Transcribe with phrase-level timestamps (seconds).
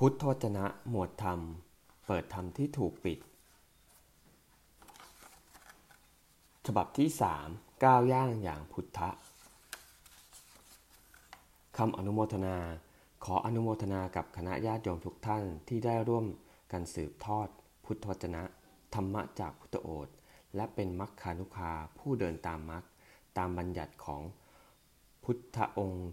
[0.00, 1.40] พุทธวจนะหมวดธรรม
[2.06, 3.18] เปิดธรรมที่ถูกปิด
[6.66, 7.48] ฉบับที่สาม
[7.84, 9.10] ก้าวย่างอย่างพุทธะ
[11.76, 12.56] คำอนุโมทนา
[13.24, 16.26] ขออนุโมทนากับคณะญาติโยมทุกท่านที่ได้ร่วม
[16.72, 17.48] กันสืบทอด
[17.84, 18.42] พุทธวจนะ
[18.94, 20.08] ธรรมะจากพุทธโอษ
[20.56, 22.84] และเป็นมัคคานุคาผู้เดินตามมัค
[23.38, 24.22] ตามบัญญัติของ
[25.24, 26.08] พุทธองค์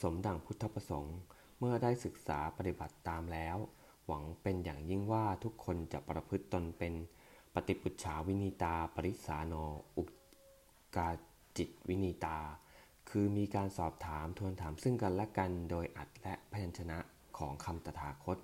[0.00, 1.16] สมดังพุทธประสงค์
[1.58, 3.56] เมื่อได้ศึกษาปฏิบัติตามแล้ว
[4.06, 6.94] หวังเป็นอย่างยิ่งว่าทุกคนจะประพฤติตนเป็น
[7.54, 9.54] ปฏิปุจฉาวินีตาปริสาโน
[9.96, 10.04] อุ
[10.96, 11.08] กา
[11.58, 12.38] จิตวินีตา
[13.10, 16.98] คือมีการสอบถามทวนถามซึ่งกันและกันโดยอัดและพยัญชนะ
[17.38, 18.38] ของคำตถาคต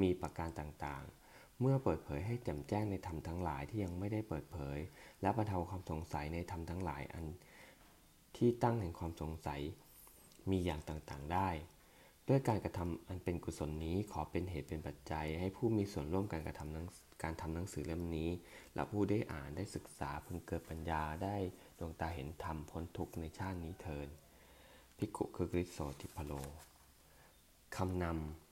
[0.00, 4.78] มีประการต่างๆ เมื่อเปิดเผยให้แจ่มแจ้งในธรรมทั้งหลายที่ยังไม่ได้เปิดเผย
[5.22, 7.26] และบรรเทาความสงสัยในธรรมทั้งหลายอัน
[8.36, 9.60] ที่ตั้งแห่งความสงสัย
[10.50, 11.48] มีอย่างต่างๆได้
[12.32, 18.30] ด้วยการกระทำอันเป็นกุศลนี้ขอเป็นเหตุเป็นปัจจัย ให้ผู้มีส่วนร่วมการกระทำการทำหนังสือเล่มนี้
[18.74, 21.36] และผู้ได้อ่านได้ศึกษาพึงเกิดปัญญาได้
[21.78, 24.08] ดวงตาเห็นธรรมพ้นทุกข์ในชาตินี้เทิน
[24.96, 26.32] พิกุคือกริโสติพโล
[27.76, 28.04] คำน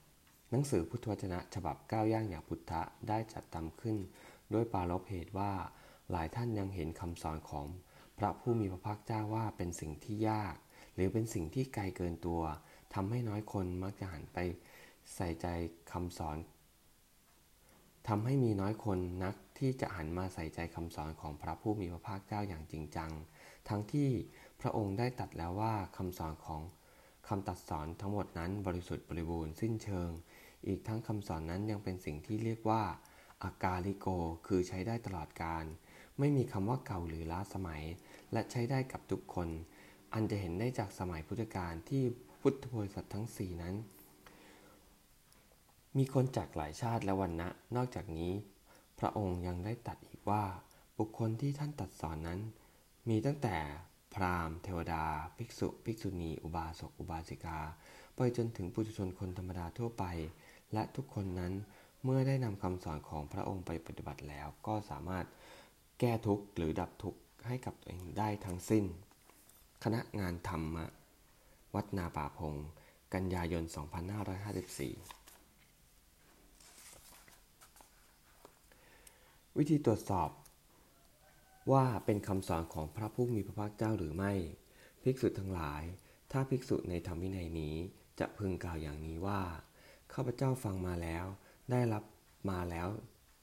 [0.02, 3.96] ำหนังสือพุทธวจนะฉบับก้าวย่างอย่างพุทธะได้จัดทำขึ้น
[4.52, 5.52] ด้วยปาลบเหตุว่า
[6.10, 7.66] หลายท่านยังเห็นคำสอนของ
[8.18, 10.55] พระผู้มีพระภาคเจ้าว่าเป็นสิ่งที่ยาก
[10.94, 12.42] หรือเป็นสิ่งที่ไกลเกินตัว
[12.94, 14.38] ทำให้น้อยคนมักจะหันไป
[15.14, 15.46] ใส่ใจ
[15.92, 16.38] คำสอน
[18.08, 23.11] ทำให้มีน้อยคนนักที่จะหันมาใส่ใจคำสอนของพระผู้มีพระภาคเจ้าอย่างจริงจัง
[23.68, 24.11] ทั้งที่
[24.61, 26.62] พระองค์ได้ตัดแล้วว่าคำสอนของ
[27.28, 30.11] คำตัดสอนทั้งหมดนั้นบริสุทธิ์บริบูรณ์สิ้นเชิง
[30.66, 32.83] อีกทั้งคำสอนนั้นยังเป็นสิ่งที่เรียกว่า
[33.44, 34.06] อากาลิโก
[34.46, 35.64] คือใช้ได้ตลอดการ
[36.18, 37.83] ไม่มีคำว่าเก่าหรือล้าสมัย
[38.33, 39.48] และใช้ได้กับทุกคน
[40.12, 42.03] อันจะเห็นได้จากสมัยพุทธกาลที่
[42.41, 43.75] พุทธบริษัททั้งสี่นั้น
[45.97, 48.33] มีคนจากหลายชาติและวันนะนอกจากนี้
[48.98, 50.44] พระองค์ยังได้ตัดอีกว่า
[50.98, 52.41] บุคคลที่ท่านตัดสอนนั้น
[53.08, 53.57] มีตั้งแต่
[54.14, 55.05] พราหมณ์เทวดา
[55.36, 57.58] ภิกษุ ภิกษุณี อุบาสก อุบาสิกา
[58.17, 60.05] ไปจนถึงปุถุชนคนธรรมดาทั่วไป
[60.73, 61.52] และทุกคนนั้น
[62.05, 65.27] เมื่อได้นำคำสอนของพระองค์ไปปฏิบัติแล้ว ก็สามารถ
[66.01, 68.84] แก้ทุกข์หรือดับทุกข์ให้กับตัวเองได้ทั้งสิ้น
[69.85, 70.86] คณะงานธรรมะ
[71.74, 72.55] วัดนาป่าพง
[73.14, 73.73] กันยายน 2554
[79.57, 80.30] วิธีตรวจสอบ
[81.73, 84.33] ว่าเป็นคำสอนของพระผู้มีพระภาคเจ้าหรือไม่
[85.02, 85.83] ภิกษุทั้งหลาย
[86.33, 87.77] ถ้าภิกษุในธรรมวินัยนี้
[88.20, 89.40] จะพึงกล่าวอย่างนี้ว่า
[90.13, 91.24] ข้าพเจ้าฟังมาแล้ว
[91.70, 92.05] ได้รับ
[92.51, 92.89] มาแล้ว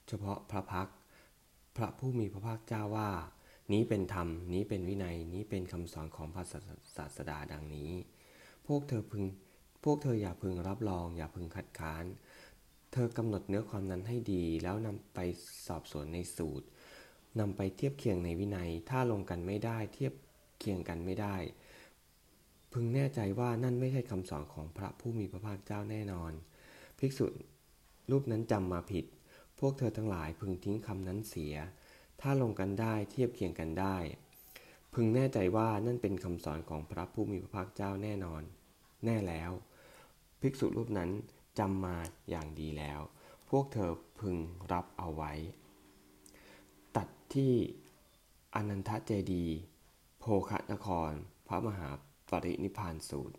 [0.08, 0.88] เฉพาะพระพัก
[1.78, 3.09] พระผู้มีพระภาคเจ้าว่า
[3.73, 6.44] นี้เป็นธรรม นี้เป็นวินัย นี้เป็นคำสอนของพระ
[6.95, 7.91] ศาสดาดังนี้
[8.67, 9.23] พวกเธอพึง
[9.83, 12.05] พวกเธออย่าพึงรับรอง อย่าพึงคัดค้าน
[12.94, 15.19] เธอกำหนดเนื้อความนั้นให้ดี แล้วนำไป
[15.67, 16.67] สอบสวนในสูตร
[17.39, 20.13] นำไปเทียบเคียงในวินัย ถ้าลงกันไม่ได้ เทียบ
[20.59, 21.35] เคียงกันไม่ได้
[22.73, 26.31] พึงแน่ใจว่านั่นไม่ใช่คำสอนของพระผู้มีพระภาคเจ้าแน่นอน
[26.99, 27.25] ภิกษุ
[28.11, 29.05] รูปนั้นจำมาผิด
[29.59, 31.55] พวกเธอทั้งหลายพึงทิ้งคำนั้นเสีย
[32.22, 33.97] ถ้าลงกันได้เทียบเคียงกันได้
[34.94, 38.41] พึงแน่ใจว่านั่นเป็นคำสอนของพระผู้มีพระภาคเจ้าแน่นอน
[39.05, 39.51] แน่แล้ว
[40.41, 41.09] ภิกษุรูปนั้น
[41.59, 41.97] จำมา
[42.29, 43.00] อย่างดีแล้ว
[43.50, 44.35] พวกเธอพึง
[44.72, 45.33] รับเอาไว้
[46.95, 47.53] ตัดที่
[48.55, 49.45] อนันทเจดี
[50.19, 51.11] โภคนคร
[51.47, 51.89] พระมหา
[52.29, 53.35] ปรินิพานสูตร